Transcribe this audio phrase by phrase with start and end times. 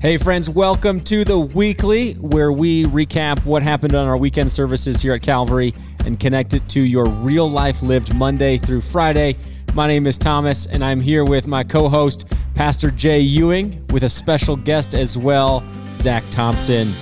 [0.00, 5.02] Hey, friends, welcome to the weekly where we recap what happened on our weekend services
[5.02, 5.74] here at Calvary
[6.06, 9.36] and connect it to your real life lived Monday through Friday.
[9.74, 12.24] My name is Thomas, and I'm here with my co host,
[12.54, 15.62] Pastor Jay Ewing, with a special guest as well,
[15.96, 16.92] Zach Thompson.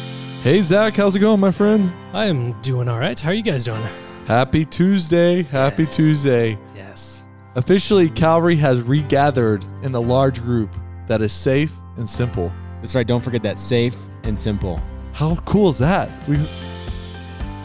[0.42, 1.92] Hey, Zach, how's it going, my friend?
[2.12, 3.18] I am doing all right.
[3.18, 3.80] How are you guys doing?
[4.26, 5.44] Happy Tuesday.
[5.44, 5.96] Happy Yes.
[5.96, 6.58] Tuesday.
[6.74, 7.22] Yes.
[7.54, 10.70] Officially, Calvary has regathered in a large group
[11.06, 12.52] that is safe and simple.
[12.80, 14.80] That's right, don't forget that safe and simple.
[15.12, 16.08] How cool is that?
[16.28, 16.38] We,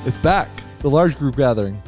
[0.05, 0.49] it's back,
[0.80, 1.81] the large group gathering.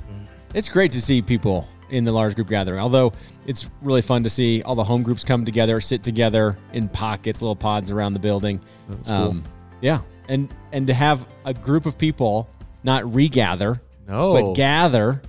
[0.53, 2.79] It's great to see people in the large group gathering.
[2.79, 3.13] Although
[3.45, 7.41] it's really fun to see all the home groups come together, sit together in pockets,
[7.41, 8.61] little pods around the building.
[9.07, 9.51] Um, cool.
[9.81, 12.47] yeah, and and to have a group of people
[12.83, 14.33] not regather, No.
[14.33, 15.21] but gather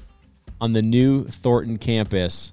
[0.60, 2.52] on the new Thornton campus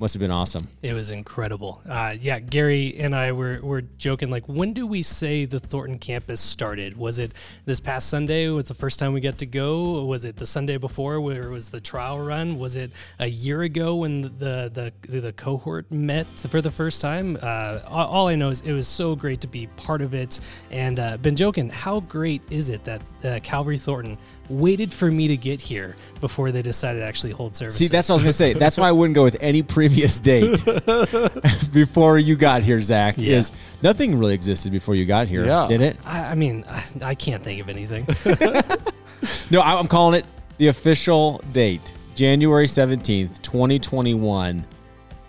[0.00, 0.66] must have been awesome.
[0.82, 1.82] It was incredible.
[1.88, 5.98] Uh, yeah, Gary and I were, were joking, like, when do we say the Thornton
[5.98, 6.96] campus started?
[6.96, 7.34] Was it
[7.66, 8.48] this past Sunday?
[8.48, 10.02] Was the first time we got to go?
[10.04, 12.58] Was it the Sunday before where it was the trial run?
[12.58, 17.36] Was it a year ago when the the, the cohort met for the first time?
[17.40, 20.40] Uh, all, all I know is it was so great to be part of it.
[20.70, 24.16] And uh, been joking, how great is it that uh, Calvary Thornton
[24.50, 27.78] waited for me to get here before they decided to actually hold services?
[27.78, 28.52] See, that's what I was gonna say.
[28.52, 30.62] That's why I wouldn't go with any previous date
[31.72, 33.14] before you got here, Zach.
[33.16, 33.36] Yeah.
[33.38, 35.66] Is nothing really existed before you got here, Yeah.
[35.68, 35.96] did it?
[36.04, 38.06] I, I mean, I, I can't think of anything.
[39.50, 40.24] No, I- I'm calling it
[40.56, 44.64] the official date, January 17th, 2021.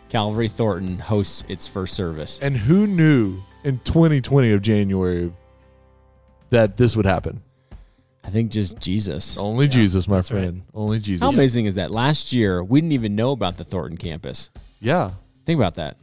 [0.10, 2.40] Calvary Thornton hosts its first service.
[2.42, 5.34] And who knew in 2020 of January
[6.52, 7.42] that this would happen?
[8.24, 9.38] I think just Jesus.
[9.38, 10.42] Only Jesus, my that's right.
[10.42, 10.62] friend.
[10.74, 11.22] Only Jesus.
[11.22, 11.90] How amazing is that?
[11.92, 14.50] Last year, we didn't even know about the Thornton campus.
[14.80, 15.12] Yeah,
[15.46, 15.98] Think about that.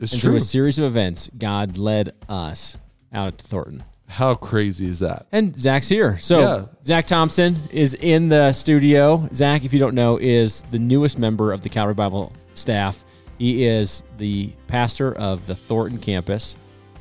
[0.00, 0.30] it's and true.
[0.30, 2.76] through a series of events, God led us
[3.12, 3.84] out to Thornton.
[4.08, 5.26] How crazy is that?
[5.32, 6.18] And Zach's here.
[6.20, 6.64] So Yeah.
[6.84, 9.28] Zach Thompson is in the studio.
[9.34, 13.04] Zach, if you don't know, is the newest member of the Calvary Bible staff.
[13.38, 16.56] He is the pastor of the Thornton campus.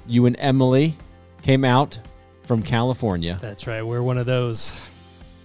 [0.07, 0.95] You and Emily
[1.43, 1.99] came out
[2.45, 3.37] from California.
[3.41, 3.81] That's right.
[3.81, 4.79] We're one of those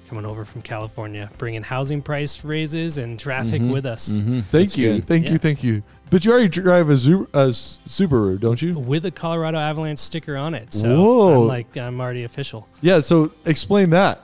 [0.09, 3.73] coming over from California, bringing housing price raises and traffic Mhm.
[3.73, 4.09] with us.
[4.09, 4.43] Mhm.
[4.45, 4.93] Thank That's you.
[4.95, 5.07] good.
[5.07, 5.39] Thank you.
[5.39, 5.83] Thank you.
[6.11, 8.77] But you already drive a, Zu- a S- Subaru, don't you?
[8.77, 10.75] With a Colorado Avalanche sticker on it.
[10.75, 11.43] So Whoa.
[11.43, 12.67] I'm like, I'm already official.
[12.83, 14.21] Yeah, so explain that.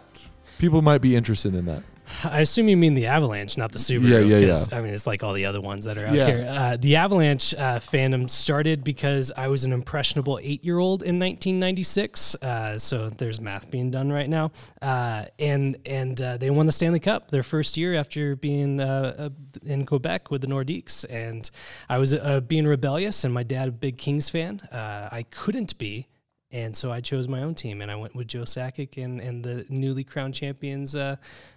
[0.58, 1.82] People might be interested in that.
[2.24, 4.08] I assume you mean the Avalanche, not the Subaru.
[4.28, 6.26] Yeah, yeah, 'cause, I mean, it's like all the other ones that are out Yeah.
[6.26, 6.46] here.
[6.48, 12.34] Uh, the Avalanche uh, fandom started because I was an impressionable eight-year-old in 1996.
[12.36, 14.52] Uh, so there's math being done right now,
[14.82, 19.14] uh, and and uh, they won the Stanley Cup their first year after being uh,
[19.18, 19.28] uh,
[19.64, 21.04] in Quebec with the Nordiques.
[21.10, 21.48] And
[21.88, 24.60] I was uh, being rebellious, and my dad a big Kings fan.
[24.72, 26.06] Uh, I couldn't be.
[26.52, 29.42] And so I chose my own team, and I went with Joe Sakic and, and
[29.42, 31.16] the newly crowned champions, uh,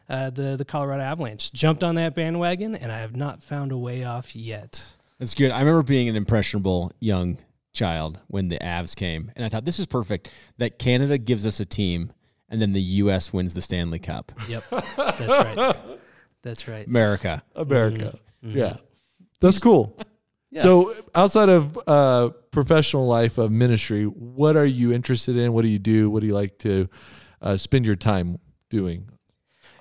[0.10, 1.52] uh, the the Colorado Avalanche.
[1.54, 4.84] Jumped on that bandwagon, and I have not found a way off yet.
[5.20, 5.52] That's good.
[5.52, 7.38] I remember being an impressionable young
[7.72, 11.60] child when the Avs came, and I thought this is perfect that Canada gives us
[11.60, 12.12] a team,
[12.50, 13.32] and then the U.S.
[13.32, 14.32] wins the Stanley Cup.
[14.48, 14.64] Yep,
[14.98, 15.76] that's right.
[16.42, 16.88] That's right.
[16.88, 17.44] America.
[17.54, 18.18] America.
[18.46, 18.58] Mm-hmm.
[18.58, 18.78] Yeah.
[19.42, 19.98] That's cool.
[20.58, 25.54] So, outside of uh, professional life of ministry, what are you interested in?
[25.54, 26.10] What do you do?
[26.10, 26.90] What do you like to
[27.42, 28.40] uh, spend your time
[28.70, 29.10] doing?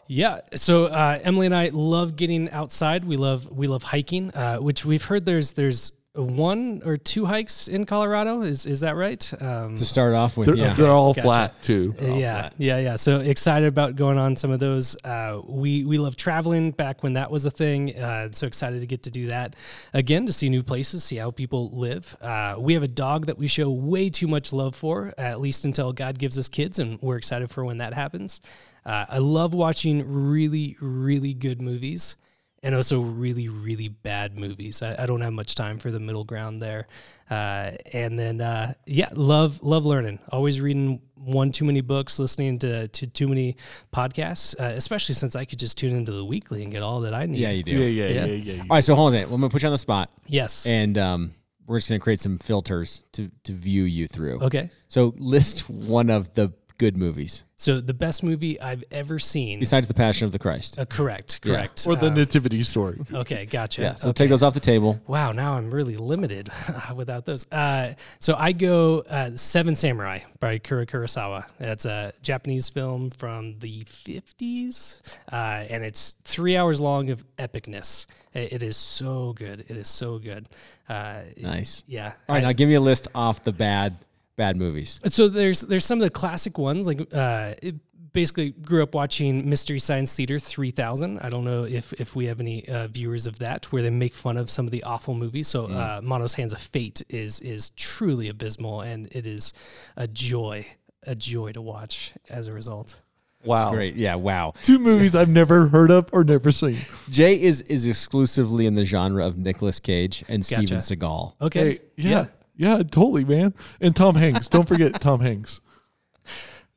[0.09, 0.41] Yeah.
[0.55, 3.05] So uh, Emily and I love getting outside.
[3.05, 7.69] We love we love hiking, uh, which we've heard there's there's one or two hikes
[7.69, 8.43] in Colorado.
[8.43, 9.33] Is is that right?
[9.41, 10.73] Um, To start off with, They're, yeah.
[10.75, 11.23] they're all Gotcha.
[11.27, 11.95] flat too.
[12.01, 12.97] Uh, yeah, yeah, yeah.
[12.97, 14.97] So excited about going on some of those.
[15.05, 17.97] Uh, we we love traveling back when that was a thing.
[17.97, 19.55] Uh, so excited to get to do that
[19.95, 22.17] again to see new places, see how people live.
[22.21, 25.65] Uh, we have a dog that we show way too much love for, at least
[25.65, 28.41] until God gives us kids, and we're excited for when that happens.
[28.85, 32.17] Uh, I love watching really really good movies.
[32.63, 34.83] And also really, really bad movies.
[34.83, 36.89] I, I don't have much time for the middle ground there.
[37.31, 40.19] Uh, and then, uh, yeah, love love learning.
[40.33, 43.57] Always reading one too many books, listening to, to too many
[43.95, 47.15] podcasts, uh, especially since I could just tune into the weekly and get all that
[47.15, 47.39] I need.
[47.39, 47.73] yeah, you do.
[47.73, 48.25] Yeah, yeah, yeah, Yeah.
[48.35, 48.53] yeah.
[48.55, 48.63] yeah.
[48.63, 49.35] All right, so hold on a second.
[49.35, 50.67] I'm gonna put you on the spot, Yes.
[50.67, 51.31] and um,
[51.67, 54.41] we're just gonna create some filters to to view you through.
[54.43, 54.71] okay.
[54.89, 59.59] So list one of the good movies So the best movie I've ever seen.
[59.59, 60.79] besides The Passion of the Christ.
[60.79, 61.41] Uh, correct.
[61.43, 61.53] Yeah.
[61.53, 61.87] Correct.
[61.89, 63.01] Or the Um, nativity story.
[63.13, 63.47] okay.
[63.47, 63.83] Gotcha.
[63.83, 64.23] Yeah, so okay.
[64.25, 65.01] take those off the table.
[65.09, 66.49] Wow, now I'm really limited
[66.95, 67.47] without those.
[67.51, 71.47] Uh, so I go uh, Seven Samurai by Kura Kurosawa.
[71.59, 75.01] It's a Japanese film from the 50s,
[75.33, 78.07] uh, and it's three hours long of epicness.
[78.35, 79.65] It, it is so good.
[79.69, 80.49] It is so good.
[80.89, 81.83] Uh, Nice.
[81.89, 82.13] Yeah.
[82.29, 83.97] All right, I- now give me a list off the bad
[84.39, 84.99] bad movies?
[85.05, 87.75] So there's there's some of the classic ones like uh, it
[88.15, 91.19] basically grew up watching Mystery Science Theater 3000.
[91.21, 94.15] I don't know if if we have any uh, viewers of that where they make
[94.15, 95.49] fun of some of the awful movies.
[95.49, 99.53] So uh, Manos Hands of Fate is is truly abysmal, and it is
[99.97, 100.67] a joy
[101.05, 102.99] a joy to watch as a result.
[103.45, 103.71] wow.
[103.73, 103.95] Great.
[103.95, 104.17] Yeah.
[104.17, 104.55] Wow.
[104.63, 106.77] Two movies I've never heard of or never seen.
[107.11, 111.35] Jay is is exclusively in the genre of Nicolas Cage and Steven Seagal.
[111.41, 111.61] Okay.
[111.61, 112.27] Hey, yeah, yeah,
[112.59, 113.55] totally, man.
[113.81, 114.49] And Tom Hanks.
[114.49, 115.61] Don't forget Tom Hanks.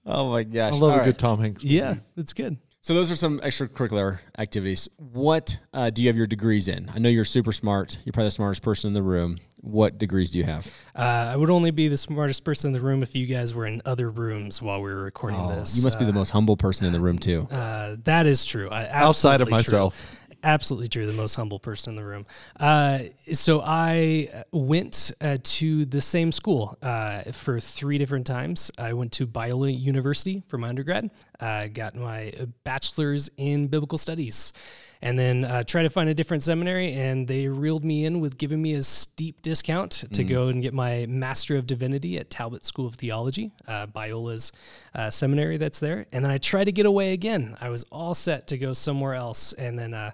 [0.06, 0.74] Oh my gosh.
[0.74, 1.06] I love All a right.
[1.06, 1.64] good Tom Hanks.
[1.64, 2.58] Yeah, it's good.
[2.84, 4.90] So those are some extracurricular activities.
[4.98, 6.90] What uh, do you have your degrees in?
[6.92, 8.00] I know you're super smart.
[8.04, 9.38] You're probably the smartest person in the room.
[9.58, 10.66] What degrees do you have?
[10.96, 13.68] Uh, I would only be the smartest person in the room if you guys were
[13.68, 15.76] in other rooms while we were recording this.
[15.76, 17.48] Oh, you must be the most humble person in the room too.
[17.52, 18.68] Uh, that is true.
[18.70, 19.96] I, Outside of myself.
[19.96, 20.18] true.
[20.44, 21.06] Absolutely true.
[21.06, 22.26] The most humble person in the room.
[22.60, 23.00] Uh,
[23.32, 28.72] so I went uh, to the same school uh, for three different times.
[28.78, 31.12] I went to Biola University for my undergrad.
[31.40, 32.34] I got my
[32.64, 34.52] bachelor's in biblical studies.
[35.04, 38.38] And then uh, tried to find a different seminary, and they reeled me in with
[38.38, 42.64] giving me a steep discount to go and get my Master of Divinity at Talbot
[42.64, 44.52] School of Theology, uh, Biola's
[44.94, 46.06] uh, seminary that's there.
[46.12, 47.58] And then I tried to get away again.
[47.60, 50.12] I was all set to go somewhere else, and then uh,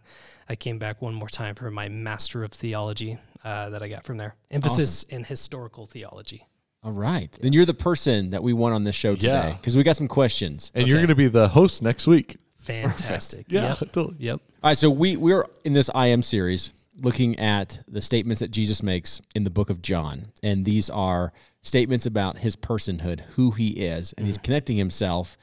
[0.48, 4.06] I came back one more time for my Master of Theology uh, that I got
[4.06, 4.36] from there.
[4.52, 6.48] Emphasis in historical theology.
[6.84, 7.30] All right.
[7.42, 9.52] Then you're the person that we want on this show today Yeah.
[9.54, 10.72] because we got some questions.
[10.74, 12.38] And you're going to be the host next week.
[12.68, 13.46] Fantastic.
[13.50, 13.92] Yeah, Yep.
[13.94, 14.16] totally.
[14.20, 14.40] Yep.
[14.64, 16.72] All right, so we we're in this IM series
[17.02, 21.32] looking at the statements that Jesus makes in the book of John, and these are
[21.62, 25.38] statements about his personhood, who he is, and he's connecting himself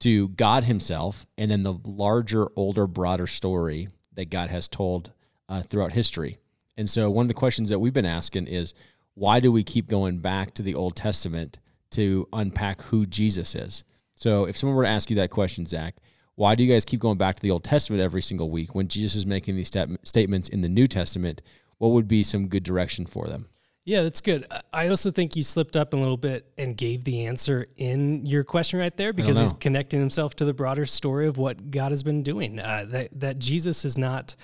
[0.00, 5.10] to God Himself, and then the larger, older, broader story that God has told
[5.48, 6.38] uh, throughout history.
[6.76, 8.74] And so, one of the questions that we've been asking is,
[9.14, 11.58] why do we keep going back to the Old Testament
[11.92, 13.82] to unpack who Jesus is?
[14.14, 15.96] So, if someone were to ask you that question, Zach,
[16.38, 18.86] why do you guys keep going back to the Old Testament every single week when
[18.86, 21.42] Jesus is making these stat- statements in the New Testament?
[21.78, 23.48] What would be some good direction for them?
[23.84, 24.46] Yeah, that's good.
[24.48, 28.24] I- I also think you slipped up a little bit and gave the answer in
[28.24, 31.90] your question right there because he's connecting himself to the broader story of what God
[31.90, 32.60] has been doing.
[32.60, 34.36] Uh, that that Jesus is not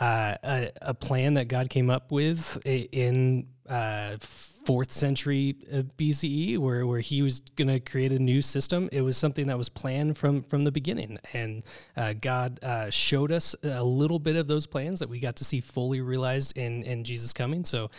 [0.00, 3.48] uh, a, a plan that God came up with in
[4.18, 8.88] fourth century uh, BCE, where where he was going to create a new system.
[8.92, 11.62] It was something that was planned from from the beginning, and
[11.96, 15.44] uh, God uh, showed us a little bit of those plans that we got to
[15.44, 17.64] see fully realized in in Jesus coming.
[17.64, 17.90] So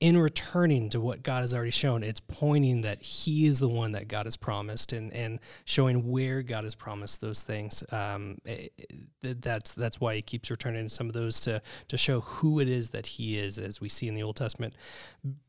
[0.00, 3.92] in returning to what God has already shown, it's pointing that He is the one
[3.92, 7.84] that God has promised, and and showing where God has promised those things.
[7.92, 11.98] Um, eh, eh, that's that's why He keeps returning to some of those to to
[11.98, 14.74] show who it is that He is, as we see in the Old Testament.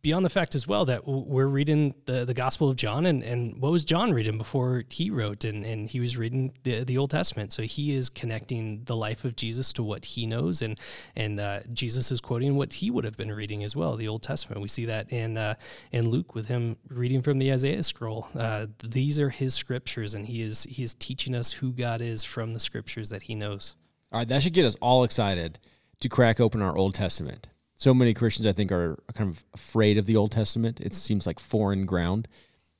[0.01, 3.55] Beyond the fact as well that we're reading the the Gospel of John, and and
[3.61, 7.11] what was John reading before he wrote, and and he was reading the the Old
[7.11, 10.77] Testament, so he is connecting the life of Jesus to what he knows, and
[11.15, 14.23] and uh, Jesus is quoting what he would have been reading as well, the Old
[14.23, 14.40] Testament.
[14.49, 15.55] We see that in uh,
[15.91, 18.27] in Luke with him reading from the Isaiah scroll.
[18.35, 22.23] Uh, these are his scriptures, and he is he is teaching us who God is
[22.23, 23.75] from the scriptures that he knows.
[24.11, 25.59] All right, that should get us all excited
[25.99, 27.47] to crack open our Old Testament.
[27.77, 30.81] So many Christians, I think, are kind of afraid of the Old Testament.
[30.81, 32.27] It seems like foreign ground.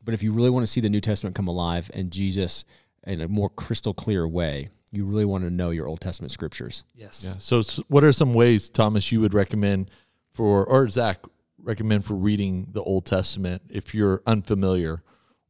[0.04, 2.66] But if you really want to see the New Testament come alive and Jesus
[3.06, 6.84] in a more crystal clear way, you really want to know your Old Testament scriptures.
[6.96, 7.24] Yes.
[7.26, 7.36] Yeah.
[7.40, 9.90] So, what are some ways, Thomas, you would recommend
[10.34, 11.20] for, or Zach
[11.64, 15.04] recommend for reading the Old Testament if you're unfamiliar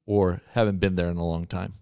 [0.06, 1.74] or haven't been there in a long time?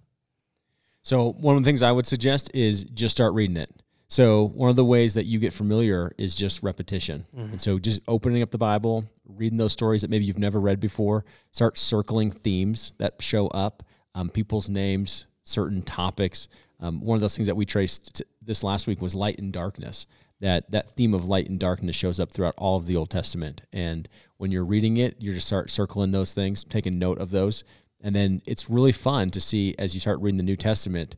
[1.01, 3.71] So one of the things I would suggest is just start reading it.
[4.07, 7.25] So one of the ways that you get familiar is just repetition.
[7.51, 10.79] And so just opening up the Bible, reading those stories that maybe you've never read
[10.79, 13.83] before, start circling themes that show up,
[14.15, 16.47] um, people's names, certain topics.
[16.79, 19.53] Um, one of those things that we traced t- this last week was light and
[19.53, 20.07] darkness.
[20.41, 23.63] That that theme of light and darkness shows up throughout all of the Old Testament.
[23.73, 27.63] And when you're reading it, you just start circling those things, taking note of those.
[28.01, 31.17] And then it's really fun to see as you start reading the New Testament,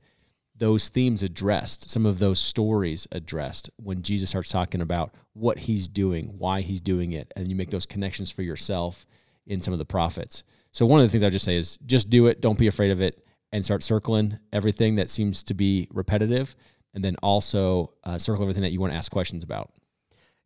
[0.55, 5.87] those themes addressed, some of those stories addressed when Jesus starts talking about what he's
[5.87, 9.05] doing, why he's doing it, and you make those connections for yourself
[9.47, 10.43] in some of the prophets.
[10.71, 12.91] So one of the things I just say is just do it, don't be afraid
[12.91, 16.55] of it, and start circling everything that seems to be repetitive,
[16.93, 19.71] and then also uh, circle everything that you want to ask questions about.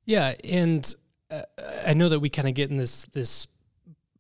[0.06, 0.94] Yeah, and
[1.32, 1.42] uh,
[1.86, 3.48] I know that we kind of get in this this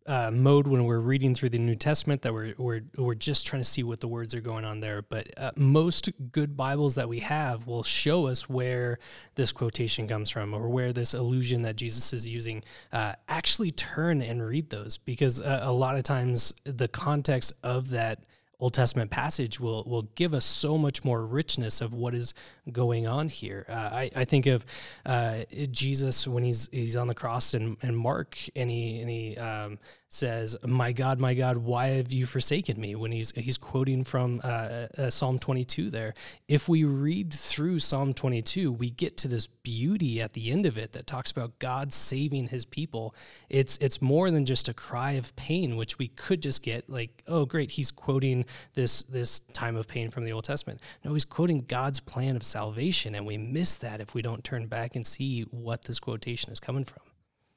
[0.07, 3.61] uh, mode when we're reading through the New Testament that we're we're we're just trying
[3.61, 5.01] to see what the words are going on there.
[5.01, 8.99] But uh, most good Bibles that we have will show us where
[9.35, 12.63] this quotation comes from or where this allusion that Jesus is using.
[12.91, 17.89] Uh, actually, turn and read those because uh, a lot of times the context of
[17.89, 18.25] that
[18.59, 22.33] Old Testament passage will will give us so much more richness of what is
[22.71, 23.65] going on here.
[23.67, 24.65] Uh, I, I think of
[25.05, 25.39] uh,
[25.71, 29.79] Jesus when he's he's on the cross and, and Mark and he and he um,
[30.15, 34.41] says, "My God, my God, why have you forsaken me?" When he's he's quoting from
[34.43, 36.13] uh, uh, Psalm 22 there.
[36.47, 40.77] If we read through Psalm 22, we get to this beauty at the end of
[40.77, 43.13] it that talks about God saving His people.
[43.49, 47.23] It's it's more than just a cry of pain, which we could just get like,
[47.27, 51.25] "Oh, great, he's quoting this this time of pain from the Old Testament." No, he's
[51.25, 55.05] quoting God's plan of salvation, and we miss that if we don't turn back and
[55.05, 57.03] see what this quotation is coming from.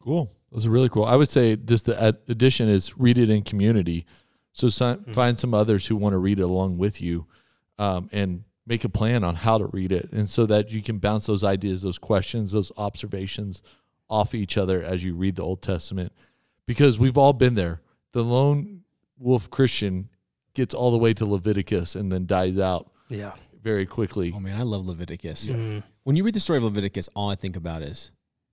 [0.00, 0.31] Cool.
[0.50, 1.05] Those are really cool.
[1.05, 4.07] I would say just the addition is read it in community.
[4.52, 5.12] So mm-hmm.
[5.12, 7.26] find some others who want to read it along with you,
[7.78, 10.99] um, and make a plan on how to read it, and so that you can
[10.99, 13.62] bounce those ideas, those questions, those observations
[14.11, 16.12] off each other as you read the Old Testament,
[16.67, 17.81] because we've all been there.
[18.12, 18.83] The lone
[19.17, 20.09] wolf Christian
[20.55, 22.90] gets all the way to Leviticus and then dies out.
[23.09, 23.35] Yeah.
[23.62, 24.33] Very quickly.
[24.35, 25.50] Oh man, I love Leviticus.
[25.50, 25.81] Mm-hmm.
[26.02, 28.11] When you read the story of Leviticus, all I think about is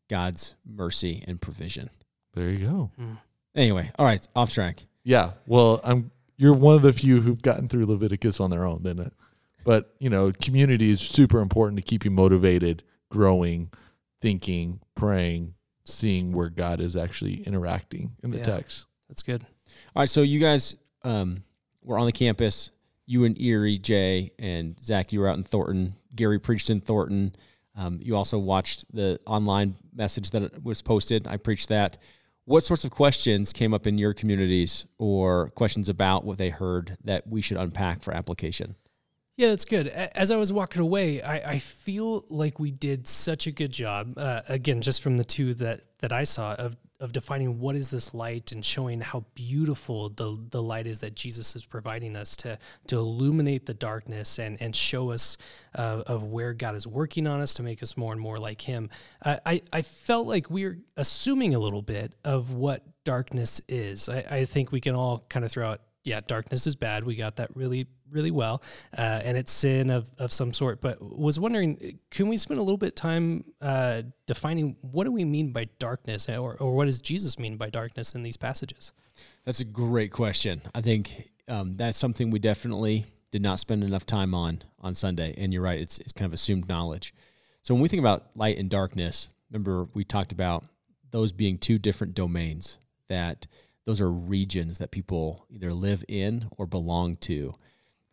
[0.09, 1.89] God's mercy and provision.
[2.33, 2.91] There you go.
[2.99, 3.17] Mm.
[3.55, 4.85] Anyway, all right, off track.
[5.03, 5.31] Yeah.
[5.47, 8.99] Well, I'm you're one of the few who've gotten through Leviticus on their own, then
[8.99, 9.13] it.
[9.63, 13.71] But, you know, community is super important to keep you motivated, growing,
[14.21, 18.85] thinking, praying, seeing where God is actually interacting in the yeah, text.
[19.07, 19.43] That's good.
[19.95, 21.43] All right, so you guys um,
[21.81, 22.71] were on the campus.
[23.07, 25.95] You and Erie, Jay, and Zach, you were out in Thornton.
[26.15, 27.35] Gary preached in Thornton.
[27.75, 31.27] Um, you also watched the online message that was posted.
[31.27, 31.97] I preached that.
[32.45, 36.97] What sorts of questions came up in your communities or questions about what they heard
[37.03, 38.75] that we should unpack for application?
[39.37, 39.87] Yeah, that's good.
[39.87, 44.17] As I was walking away, I, I feel like we did such a good job.
[44.17, 47.91] Uh, again, just from the two that that I saw of of defining what is
[47.91, 52.37] this light and showing how beautiful the the light is that Jesus is providing us
[52.37, 55.35] to to illuminate the darkness and and show us
[55.75, 58.61] uh, of where God is working on us to make us more and more like
[58.61, 58.89] Him.
[59.21, 64.07] I I felt like we are assuming a little bit of what darkness is.
[64.07, 67.03] I, I think we can all kind of throw out yeah, darkness is bad.
[67.03, 68.61] We got that really, really well,
[68.97, 70.81] uh, and it's sin of, of some sort.
[70.81, 75.25] But was wondering, can we spend a little bit time uh, defining what do we
[75.25, 78.93] mean by darkness, or or what does Jesus mean by darkness in these passages?
[79.45, 80.61] That's a great question.
[80.73, 85.33] I think um, that's something we definitely did not spend enough time on on Sunday.
[85.37, 87.13] And you're right; it's it's kind of assumed knowledge.
[87.61, 90.63] So when we think about light and darkness, remember we talked about
[91.11, 92.77] those being two different domains
[93.09, 93.47] that
[93.85, 97.55] those are regions that people either live in or belong to.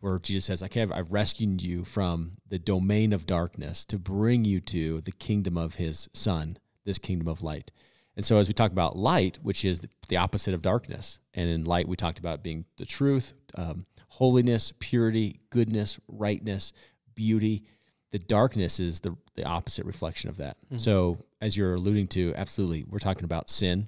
[0.03, 4.43] Where Jesus says, Okay, I've, I've rescued you from the domain of darkness to bring
[4.43, 7.71] you to the kingdom of his son, this kingdom of light.
[8.17, 11.63] And so, as we talk about light, which is the opposite of darkness, and in
[11.63, 16.73] light, we talked about being the truth, um, holiness, purity, goodness, rightness,
[17.15, 17.63] beauty.
[18.11, 20.57] The darkness is the, the opposite reflection of that.
[20.65, 20.79] Mm-hmm.
[20.79, 23.87] So, as you're alluding to, absolutely, we're talking about sin,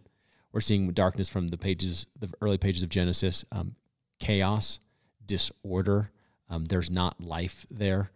[0.53, 3.75] we're seeing darkness from the pages, the early pages of Genesis, um,
[4.17, 4.79] chaos,
[5.27, 6.11] disorder.
[6.49, 8.11] Um, there's not life there.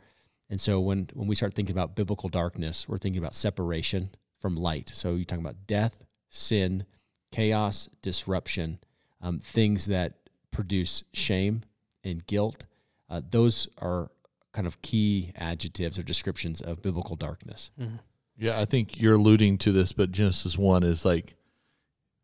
[0.49, 4.55] And so when, when we start thinking about biblical darkness, we're thinking about separation from
[4.55, 4.89] light.
[4.93, 6.85] So you're talking about death, sin,
[7.31, 8.79] chaos, disruption,
[9.21, 10.13] um, things that
[10.51, 11.63] produce shame
[12.03, 12.65] and guilt.
[13.09, 14.09] Uh, those are
[14.53, 17.71] kind of key adjectives or descriptions of biblical darkness.
[17.79, 17.97] Mm-hmm.
[18.37, 21.35] Yeah, I think you're alluding to this, but Genesis 1 is like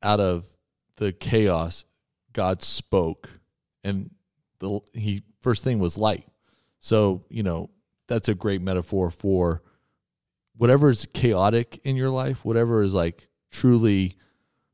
[0.01, 0.45] out of
[0.95, 1.85] the chaos,
[2.31, 3.29] God spoke,
[3.83, 4.11] and
[4.59, 6.27] the he first thing was light.
[6.79, 7.69] So you know
[8.07, 9.61] that's a great metaphor for
[10.57, 14.13] whatever is chaotic in your life, whatever is like truly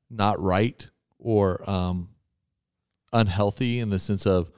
[0.09, 2.09] not right or um,
[3.13, 4.51] unhealthy in the sense of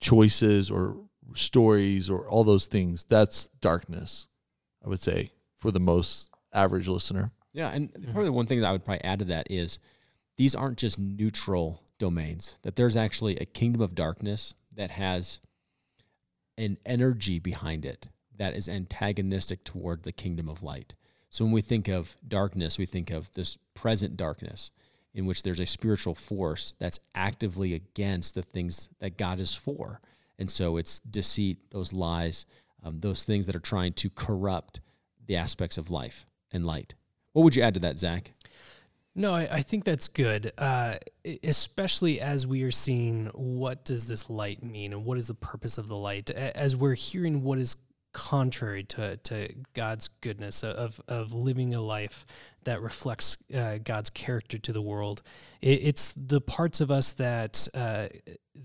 [0.00, 0.96] choices or
[1.34, 3.04] stories or all those things.
[3.04, 4.28] That's darkness,
[4.84, 7.32] I would say, for the most average listener.
[7.52, 9.78] Yeah, and probably the one thing that I would probably add to that is
[10.36, 15.40] these aren't just neutral domains, that there's actually a kingdom of darkness that has
[16.56, 20.94] an energy behind it that is antagonistic toward the kingdom of light.
[21.30, 24.70] So when we think of darkness, we think of this present darkness
[25.12, 30.00] in which there's a spiritual force that's actively against the things that God is for.
[30.38, 32.46] And so it's deceit, those lies,
[32.84, 34.80] um, those things that are trying to corrupt
[35.26, 36.94] the aspects of life and light.
[37.32, 38.32] What would you add to that, Zach?
[39.18, 40.94] No, I, I think that's good, uh,
[41.42, 45.76] especially as we are seeing what does this light mean and what is the purpose
[45.76, 46.30] of the light.
[46.30, 47.76] As we're hearing what is
[48.12, 52.26] contrary to, to God's goodness of, of living a life
[52.64, 55.22] that reflects uh, God's character to the world.
[55.60, 58.08] It, it's the parts of us that uh,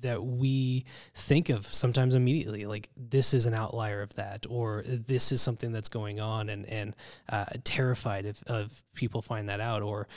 [0.02, 5.32] that we think of sometimes immediately, like this is an outlier of that, or this
[5.32, 6.96] is something that's going on, and and
[7.30, 10.08] uh, terrified if of people find that out, or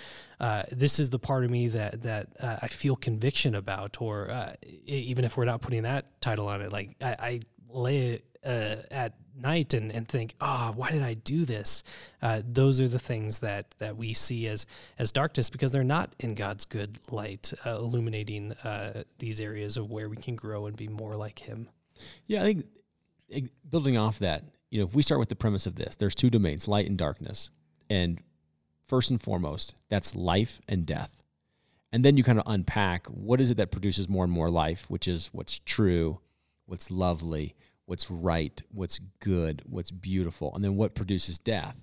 [0.40, 4.30] uh, this is the part of me that that uh, I feel conviction about, or
[4.30, 4.54] uh,
[4.86, 9.14] even if we're not putting that title on it, like I, I lay uh, at
[9.38, 11.82] night and, and think, oh, why did I do this?
[12.22, 14.66] Uh, those are the things that that we see as
[14.98, 19.90] as darkness because they're not in God's good light, uh, illuminating uh, these areas of
[19.90, 21.68] where we can grow and be more like Him.
[22.26, 22.56] Yeah, I
[23.30, 26.14] think building off that, you know, if we start with the premise of this, there's
[26.14, 27.50] two domains, light and darkness,
[27.90, 28.20] and
[28.86, 31.22] first and foremost, that's life and death.
[31.92, 34.86] And then you kind of unpack what is it that produces more and more life,
[34.88, 36.20] which is what's true,
[36.66, 37.54] what's lovely,
[37.86, 41.82] what's right, what's good, what's beautiful, and then what produces death.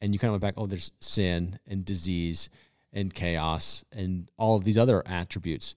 [0.00, 2.50] And you kind of went back, oh, there's sin and disease
[2.92, 5.74] and chaos and all of these other attributes.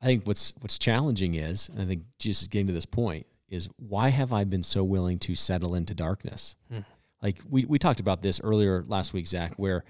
[0.00, 3.26] I think what's what's challenging is, and I think Jesus is getting to this point,
[3.48, 6.54] is why have I been so willing to settle into darkness?
[6.70, 6.80] Hmm.
[7.22, 9.84] Like we, we talked about this earlier last week, Zach, where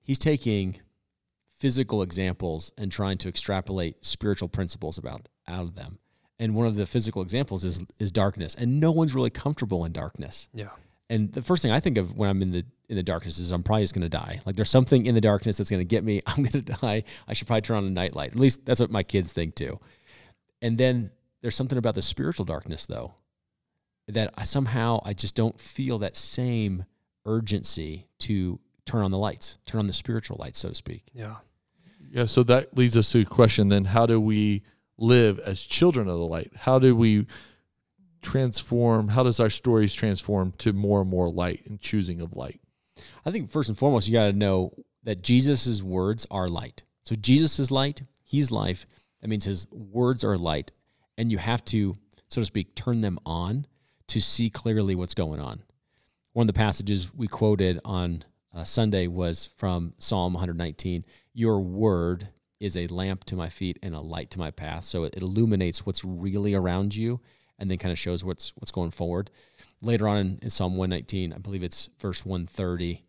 [0.00, 0.80] he's taking
[1.58, 5.98] physical examples and trying to extrapolate spiritual principles about out of them
[6.40, 9.92] and one of the physical examples is is darkness and no one's really comfortable in
[9.92, 10.48] darkness.
[10.52, 10.70] Yeah.
[11.08, 13.52] And the first thing i think of when i'm in the in the darkness is
[13.52, 14.40] i'm probably just going to die.
[14.44, 16.22] Like there's something in the darkness that's going to get me.
[16.26, 17.04] I'm going to die.
[17.28, 18.32] I should probably turn on a nightlight.
[18.32, 19.78] At least that's what my kids think too.
[20.62, 21.10] And then
[21.42, 23.14] there's something about the spiritual darkness though
[24.08, 26.84] that I, somehow i just don't feel that same
[27.26, 31.04] urgency to turn on the lights turn on the spiritual lights so to speak.
[31.12, 31.36] Yeah.
[32.10, 33.84] Yeah so that leads us to a question then.
[33.84, 34.62] How do we
[35.00, 36.52] live as children of the light?
[36.54, 37.26] How do we
[38.22, 39.08] transform?
[39.08, 42.60] How does our stories transform to more and more light and choosing of light?
[43.24, 46.82] I think first and foremost, you got to know that Jesus' words are light.
[47.02, 48.86] So Jesus is light, he's life.
[49.20, 50.70] That means his words are light.
[51.18, 51.96] And you have to,
[52.28, 53.66] so to speak, turn them on
[54.08, 55.62] to see clearly what's going on.
[56.32, 62.28] One of the passages we quoted on uh, Sunday was from Psalm 119 Your word
[62.60, 64.84] is a lamp to my feet and a light to my path.
[64.84, 67.20] So it, illuminates what's really around you
[67.58, 69.30] and then kind of shows what's what's going forward.
[69.82, 73.02] Later on in, in Psalm 119, I believe it's verse 130,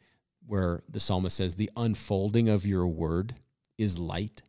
[0.47, 3.35] where the psalmist says, The unfolding of your word
[3.77, 4.41] is light.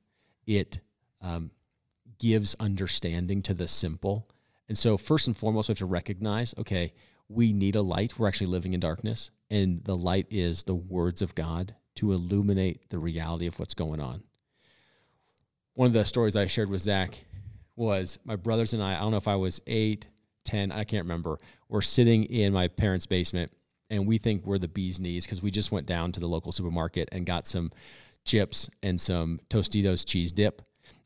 [0.46, 0.80] It
[1.20, 1.50] um,
[2.18, 4.28] gives understanding to the simple.
[4.68, 6.94] And so, first and foremost, we have to recognize okay,
[7.28, 8.18] we need a light.
[8.18, 9.30] We're actually living in darkness.
[9.50, 14.00] And the light is the words of God to illuminate the reality of what's going
[14.00, 14.22] on
[15.74, 17.24] one of the stories I shared with Zach
[17.76, 20.08] was my brothers and I, I don't know if I was eight,
[20.44, 21.38] 10, I can't remember.
[21.68, 23.52] We're sitting in my parents' basement
[23.90, 26.52] and we think we're the bee's knees because we just went down to the local
[26.52, 27.70] supermarket and got some
[28.24, 30.62] chips and some Tostitos cheese dip.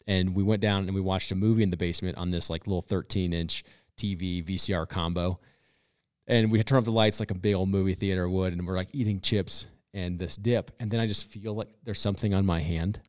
[0.06, 2.66] And we went down and we watched a movie in the basement on this like
[2.66, 3.64] little 13 inch
[3.98, 5.40] TV VCR combo.
[6.28, 8.52] And we had turned off the lights like a big old movie theater would.
[8.52, 10.70] And we're like eating chips and this dip.
[10.78, 13.00] And then I just feel like there's something on my hand.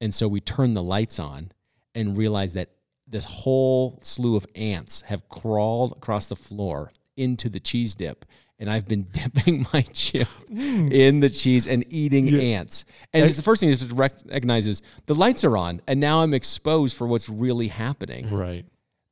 [0.00, 1.52] And so we turn the lights on
[1.94, 2.70] and realize that
[3.06, 8.24] this whole slew of ants have crawled across the floor into the cheese dip.
[8.58, 10.92] And I've been dipping my chip mm.
[10.92, 12.40] in the cheese and eating yeah.
[12.40, 12.84] ants.
[13.12, 16.00] And it's the first thing you have to recognize is the lights are on, and
[16.00, 18.30] now I'm exposed for what's really happening.
[18.30, 18.64] Right.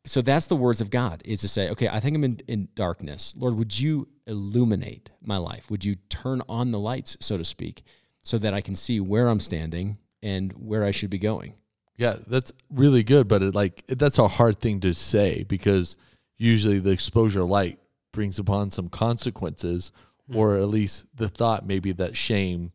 [0.06, 2.68] So that's the words of God is to say, okay, I think I'm in, in
[2.74, 3.32] darkness.
[3.36, 5.70] Lord, would you illuminate my life?
[5.70, 7.84] Would you turn on the lights, so to speak,
[8.20, 11.54] so that I can see where I'm standing and where I should be going.
[11.96, 15.96] Yeah, that's really good, but it like that's a hard thing to say because
[16.36, 17.78] usually the exposure light
[18.12, 19.92] brings upon some consequences
[20.28, 20.38] mm-hmm.
[20.38, 22.72] or at least the thought maybe that shame,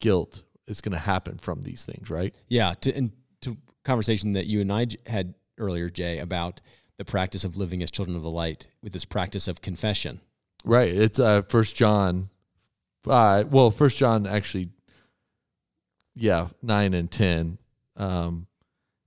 [0.00, 2.34] guilt is going to happen from these things, right?
[2.48, 6.60] Yeah, to and to conversation that you and I had earlier Jay about
[6.98, 10.20] the practice of living as children of the light with this practice of confession.
[10.64, 10.92] Right.
[10.92, 12.28] It's uh first John
[13.06, 14.70] uh well first John actually
[16.18, 17.58] yeah, nine and ten.
[17.96, 18.46] Um,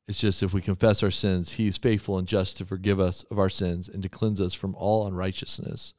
[0.08, 3.24] it's just if we confess our sins, He is faithful and just to forgive us
[3.30, 5.93] of our sins and to cleanse us from all unrighteousness.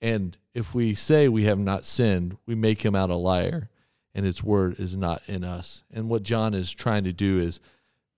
[0.00, 3.70] And if we say we have not sinned, we make Him out a liar,
[4.14, 5.84] and His word is not in us.
[5.92, 7.60] And what John is trying to do is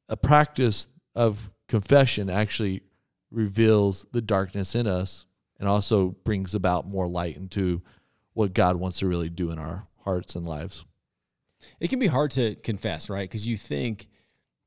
[0.09, 2.83] a practice of confession actually
[3.31, 5.25] reveals the darkness in us
[5.59, 7.83] and also brings about more light into
[8.33, 10.85] what God wants to really do in our hearts and lives.
[11.81, 13.29] It can be hard to confess, right?
[13.29, 14.09] Because you think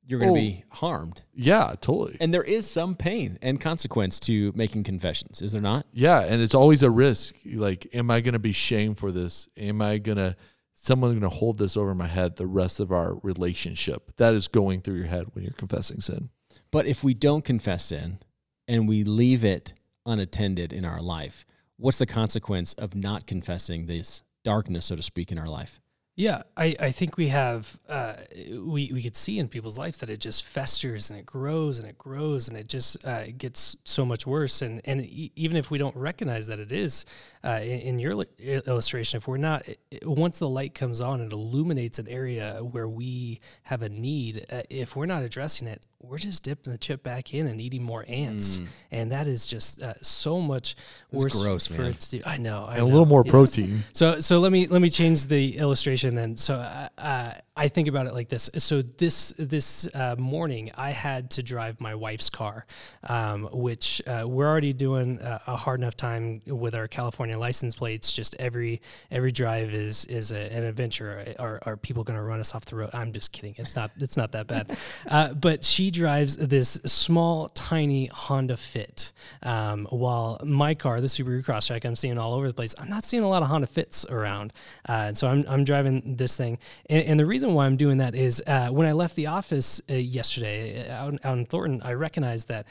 [0.06, 0.44] you're going to Oh.
[0.44, 1.22] be harmed.
[1.34, 2.18] Yeah, totally.
[2.20, 5.86] And there is some pain and consequence to making confessions, is there not?
[5.94, 7.36] Yeah, and it's always a risk.
[7.46, 9.48] Like, am I going to be shamed for this?
[9.56, 10.36] Am I going to,
[10.74, 14.12] someone going to hold this over my head the rest of our relationship?
[14.18, 16.30] That is going through your head when you're confessing sin.
[16.70, 18.20] But if we don't confess sin
[18.68, 19.74] and we leave it
[20.06, 21.46] unattended in our life,
[21.78, 25.80] what's the consequence of not confessing this darkness, so to speak, in our life?
[26.16, 28.14] Yeah, I, I think we have uh,
[28.52, 31.90] we we could see in people's life that it just festers and it grows and
[31.90, 34.62] it grows and it just uh, gets so much worse.
[34.62, 37.06] And and e- even if we don't recognize that it is
[37.44, 38.28] uh, in, in your li-
[38.68, 42.88] illustration if we're not i- once the light comes on it illuminates an area where
[42.88, 47.02] we have a need uh, if we're not addressing it we're just dipping the chip
[47.02, 48.62] back in and eating more ants
[48.92, 50.76] and that is just uh, so much
[51.12, 51.92] That's worse gross, for man.
[51.92, 52.28] it to.
[52.28, 53.32] I know I And a little more Yes.
[53.32, 53.80] protein.
[53.94, 56.36] So so let me let me change the illustration then.
[56.36, 58.50] So uh, uh, I think about it like this.
[58.58, 62.66] So this this uh, morning I had to drive my wife's car,
[63.08, 67.76] um, which uh, we're already doing a, a hard enough time with our California license
[67.76, 68.12] plates.
[68.12, 71.34] Just every every drive is is a, an adventure.
[71.40, 72.90] Are, are people going to run us off the road?
[72.94, 73.56] I'm just kidding.
[73.58, 74.78] It's not it's not that bad.
[75.08, 81.46] Uh, but she drives this small tiny Honda Fit, um, while my car, the Subaru
[81.46, 82.76] Crosstrek, I'm seeing all over the place.
[82.78, 84.52] I'm not seeing a lot of Honda Fits around,
[84.90, 86.58] uh, and so I'm I'm driving this thing.
[86.90, 89.82] And, and the reason why I'm doing that is uh, when I left the office
[89.90, 92.66] uh, yesterday uh, out, out in Thornton, I recognized that.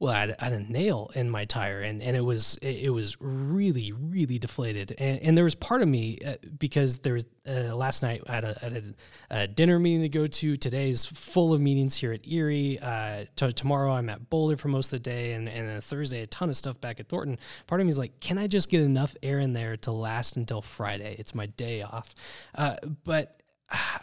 [0.00, 2.90] Well, I had, I had a nail in my tire, and, and it was it,
[2.90, 7.24] was really really deflated, and, and there was part of me uh, because there was
[7.48, 8.94] uh, last night I had, a, I had
[9.30, 10.56] a, a dinner meeting to go to.
[10.56, 12.80] Today's full of meetings here at Erie.
[12.80, 16.26] Uh, t- tomorrow I'm at Boulder for most of the day, and and Thursday a
[16.26, 17.38] ton of stuff back at Thornton.
[17.68, 20.36] Part of me is like, can I just get enough air in there to last
[20.36, 21.14] until Friday?
[21.20, 22.14] It's my day off,
[22.56, 24.00] uh, but I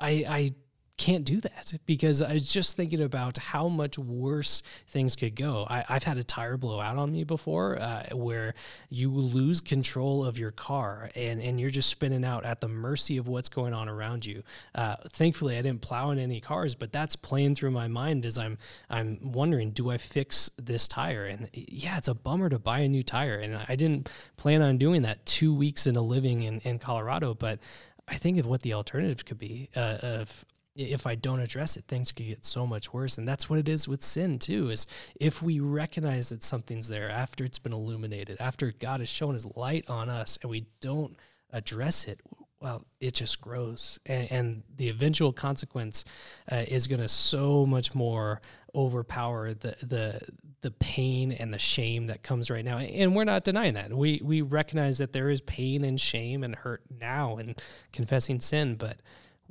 [0.00, 0.54] I
[0.96, 5.66] can't do that because I was just thinking about how much worse things could go.
[5.68, 8.54] I, I've had a tire blow out on me before, uh, where
[8.90, 13.16] you lose control of your car and and you're just spinning out at the mercy
[13.16, 14.44] of what's going on around you.
[14.74, 18.38] Uh, thankfully, I didn't plow in any cars, but that's playing through my mind as
[18.38, 18.56] I'm
[18.88, 21.26] I'm wondering, do I fix this tire?
[21.26, 24.78] And yeah, it's a bummer to buy a new tire, and I didn't plan on
[24.78, 27.58] doing that two weeks into living in in Colorado, but
[28.06, 30.44] I think of what the alternative could be uh, of
[30.76, 33.16] if I don't address it, things could get so much worse.
[33.18, 34.70] And that's what it is with sin too.
[34.70, 39.34] Is if we recognize that something's there after it's been illuminated, after God has shown
[39.34, 41.16] His light on us, and we don't
[41.52, 42.20] address it,
[42.60, 46.04] well, it just grows, and, and the eventual consequence
[46.50, 48.40] uh, is going to so much more
[48.74, 50.20] overpower the the
[50.62, 52.78] the pain and the shame that comes right now.
[52.78, 53.92] And we're not denying that.
[53.92, 57.54] We we recognize that there is pain and shame and hurt now in
[57.92, 58.96] confessing sin, but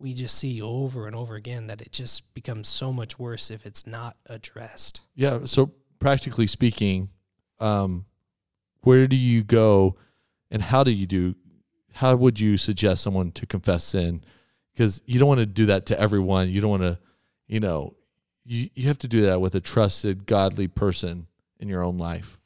[0.03, 3.65] we just see over and over again that it just becomes so much worse if
[3.65, 4.99] it's not addressed.
[5.15, 5.39] Yeah.
[5.45, 7.09] So practically speaking,
[7.59, 8.05] um,
[8.81, 9.95] where do you go,
[10.51, 11.35] and how do you do?
[11.93, 14.25] How would you suggest someone to confess sin?
[14.73, 16.49] Because you don't want to do that to everyone.
[16.49, 16.99] You don't want to,
[17.47, 17.95] you know,
[18.43, 21.27] you you have to do that with a trusted, godly person
[21.59, 22.37] in your own life.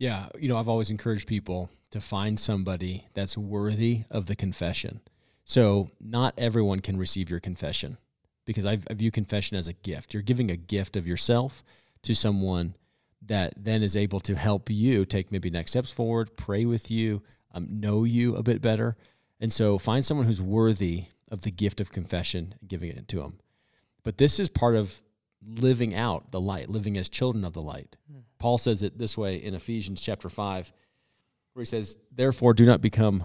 [0.00, 5.00] Yeah, you know, I've always encouraged people to find somebody that's worthy of the confession.
[5.44, 7.98] So, not everyone can receive your confession
[8.46, 10.14] because I view confession as a gift.
[10.14, 11.62] You're giving a gift of yourself
[12.02, 12.74] to someone
[13.22, 17.22] that then is able to help you take maybe next steps forward, pray with you,
[17.52, 18.96] um, know you a bit better.
[19.40, 23.16] And so, find someone who's worthy of the gift of confession and giving it to
[23.16, 23.38] them.
[24.02, 25.02] But this is part of
[25.46, 27.96] living out the light, living as children of the light.
[28.38, 30.72] Paul says it this way in Ephesians chapter 5,
[31.52, 33.24] where he says, Therefore, do not become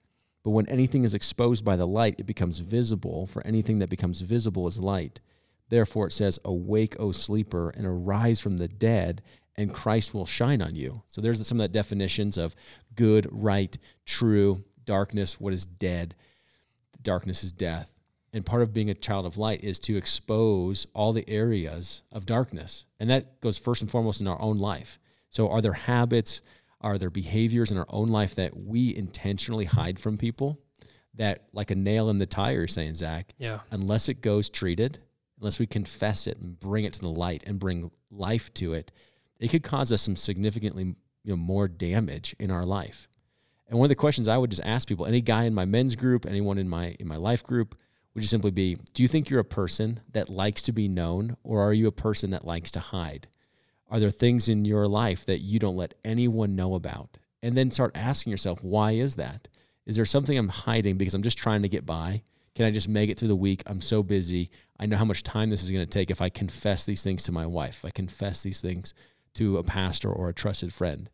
[0.43, 4.21] But when anything is exposed by the light, it becomes visible, for anything that becomes
[4.21, 5.21] visible is light.
[5.69, 9.21] Therefore it says, Awake, O sleeper, and arise from the dead,
[9.55, 11.03] and Christ will shine on you.
[11.07, 12.55] So there's some of the definitions of
[12.95, 16.15] good, right, true, darkness, what is dead.
[17.01, 17.99] Darkness is death.
[18.33, 22.25] And part of being a child of light is to expose all the areas of
[22.25, 22.85] darkness.
[22.99, 24.99] And that goes first and foremost in our own life.
[25.29, 26.41] So are there habits,
[26.81, 30.59] are there behaviors in our own life that we intentionally hide from people?
[31.15, 33.59] That, like a nail in the tire, saying, Zach, Yeah.
[33.69, 34.99] unless it goes treated,
[35.39, 38.91] unless we confess it and bring it to the light and bring life to it,
[39.39, 40.83] it could cause us some significantly
[41.23, 43.07] you know more damage in our life.
[43.67, 45.95] And one of the questions I would just ask people, any guy in my men's
[45.95, 47.75] group, anyone in my in my life group,
[48.13, 51.37] would just simply be, do you think you're a person that likes to be known
[51.43, 53.27] or are you a person that likes to hide?
[53.91, 57.17] Are there things in your life that you don't let anyone know about?
[57.43, 59.49] And then start asking yourself, why is that?
[59.85, 62.23] Is there something I'm hiding because I'm just trying to get by?
[62.55, 63.63] Can I just make it through the week?
[63.65, 64.49] I'm so busy.
[64.79, 67.23] I know how much time this is going to take if I confess these things
[67.23, 68.93] to my wife, if I confess these things
[69.33, 71.09] to a pastor or a trusted friend.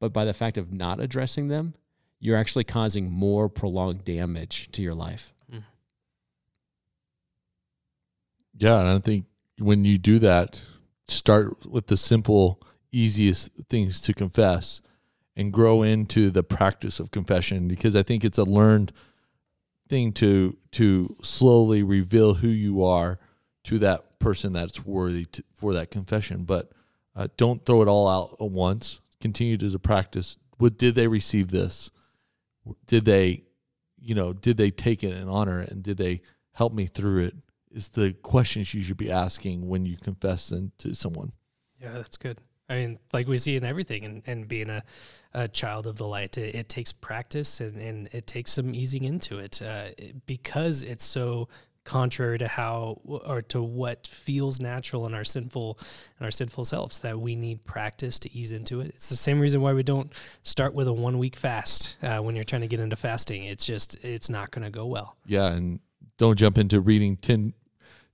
[0.00, 1.74] But by the fact of not addressing them,
[2.18, 5.32] you're actually causing more prolonged damage to your life.
[5.52, 5.64] Mm.
[8.56, 9.26] Yeah, and I think
[9.58, 10.62] when you do that,
[11.08, 12.60] start with the simple,
[12.92, 14.80] easiest things to confess
[15.36, 18.92] and grow into the practice of confession because I think it's a learned
[19.88, 23.18] thing to to slowly reveal who you are
[23.64, 26.44] to that person that's worthy to, for that confession.
[26.44, 26.72] But
[27.14, 29.00] uh, don't throw it all out at once.
[29.20, 30.38] Continue to practice.
[30.58, 31.90] What did they receive this?
[32.86, 33.44] Did they,
[33.98, 36.20] you know, did they take it and honor it, and did they
[36.52, 37.36] help me through it?
[37.70, 41.32] Is the questions you should be asking when you confess to someone.
[41.80, 42.38] Yeah, that's good.
[42.68, 44.82] I mean, like we see in everything, and, and being a,
[45.32, 49.04] a child of the light, it, it takes practice and, and it takes some easing
[49.04, 49.88] into it uh,
[50.26, 51.48] because it's so
[51.84, 55.78] contrary to how or to what feels natural in our sinful
[56.20, 59.40] in our sinful selves that we need practice to ease into it it's the same
[59.40, 62.68] reason why we don't start with a one week fast uh, when you're trying to
[62.68, 65.80] get into fasting it's just it's not going to go well yeah and
[66.18, 67.54] don't jump into reading 10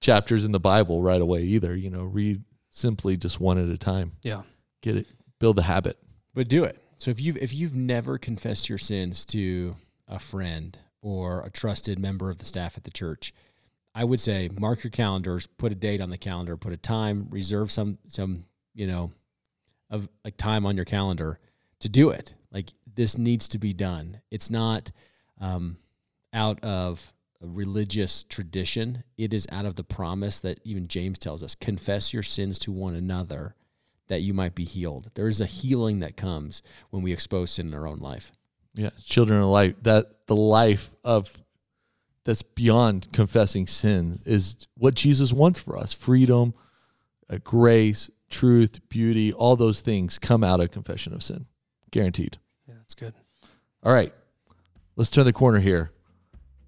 [0.01, 3.79] chapters in the bible right away either you know read simply just one at a
[3.79, 4.43] time yeah
[4.81, 5.99] get it build the habit
[6.35, 9.75] but do it so if you've if you've never confessed your sins to
[10.07, 13.33] a friend or a trusted member of the staff at the church
[13.95, 17.29] I would say mark your calendars, put a date on the calendar, put a time,
[17.31, 19.13] reserve some some you know
[19.89, 21.39] of like time on your calendar
[21.81, 22.35] to do it.
[22.51, 24.21] Like this needs to be done.
[24.31, 24.91] It's not
[25.41, 25.79] um,
[26.33, 27.13] out of
[27.47, 29.05] religious tradition.
[29.17, 32.73] It is out of the promise that even James tells us: confess your sins to
[32.73, 33.55] one another,
[34.09, 35.11] that you might be healed.
[35.15, 38.33] There is a healing that comes when we expose sin in our own life.
[38.75, 39.75] Yeah, children of life.
[39.83, 41.33] That the life of
[42.25, 46.55] that's beyond confessing sin is what Jesus wants for us freedom,
[47.31, 51.47] uh, grace, truth, beauty, all those things come out of confession of sin.
[51.91, 52.39] Guaranteed.
[52.67, 53.15] Yeah, that's good.
[53.83, 54.13] All right.
[54.97, 55.91] Let's turn the corner here.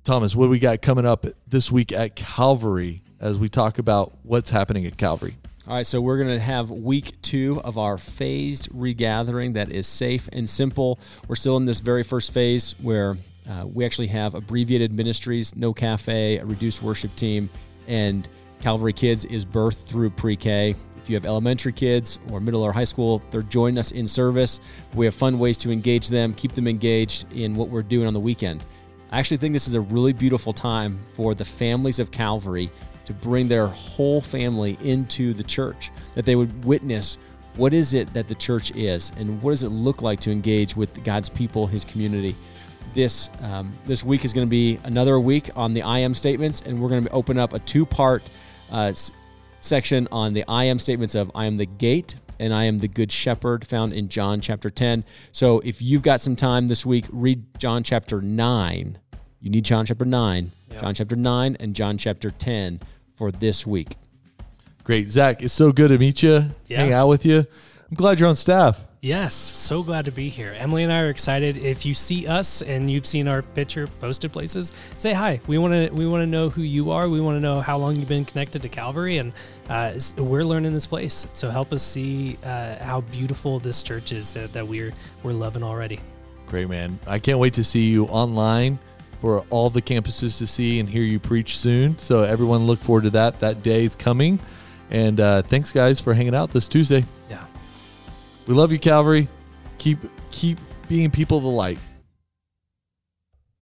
[0.07, 4.51] Thomas, what we got coming up this week at Calvary as we talk about what's
[4.51, 5.37] happening at Calvary?
[5.67, 9.89] All right, so we're going to have week two of our phased regathering that is
[9.89, 11.01] safe and simple.
[11.27, 13.17] We're still in this very first phase where
[13.51, 17.51] uh, we actually have abbreviated ministries, no cafe, a reduced worship team,
[17.89, 18.29] and
[18.61, 20.77] Calvary Kids is birthed through pre K.
[20.99, 24.61] If you have elementary kids or middle or high school, they're joining us in service.
[24.95, 28.15] We have fun ways to engage them, keep them engaged in what we're doing on
[28.15, 28.65] the weekend.
[29.11, 32.71] I actually think this is a really beautiful time for the families of Calvary
[33.05, 37.19] to bring their whole family into the church, that they would witness
[37.55, 40.77] what is it that the church is and what does it look like to engage
[40.77, 42.35] with God's people, his community.
[42.95, 46.63] This um, this week is going to be another week on the I am statements,
[46.63, 48.23] and we're going to open up a two part
[48.71, 48.93] uh,
[49.61, 52.89] section on the I am statements of I am the gate and I am the
[52.89, 55.05] good shepherd, found in John chapter 10.
[55.33, 58.99] So if you've got some time this week, read John chapter 9.
[59.41, 60.81] You need John chapter 9, yep.
[60.81, 62.81] John chapter 9, and John chapter 10
[63.15, 63.97] for this week.
[64.85, 65.09] Great.
[65.09, 66.79] Zach, it's so good to meet you, yeah.
[66.79, 67.47] hang out with you.
[67.91, 68.86] I'm glad you're on staff.
[69.03, 70.55] Yes, so glad to be here.
[70.59, 71.59] Emily and I are excited.
[71.59, 75.41] If you see us and you've seen our picture posted places, say hi.
[75.47, 77.09] We want to we want to know who you are.
[77.09, 79.33] We want to know how long you've been connected to Calvary, and
[79.69, 81.27] uh, we're learning this place.
[81.35, 85.63] So help us see uh, how beautiful this church is that, that we're we're loving
[85.63, 86.01] already.
[86.47, 86.99] Great man!
[87.07, 88.79] I can't wait to see you online
[89.21, 91.99] for all the campuses to see and hear you preach soon.
[91.99, 93.41] So everyone, look forward to that.
[93.41, 94.41] That day is coming.
[94.91, 97.05] And uh, thanks, guys, for hanging out this Tuesday.
[98.47, 99.29] We love you, Calvary.
[99.79, 99.99] Keep
[100.31, 101.79] keep being people of the light.